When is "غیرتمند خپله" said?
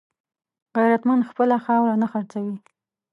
0.75-1.57